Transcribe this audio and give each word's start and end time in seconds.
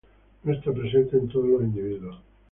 No 0.45 0.51
está 0.51 0.71
presente 0.73 1.15
en 1.15 1.27
todos 1.29 1.45
los 1.47 1.61
individuos. 1.61 2.23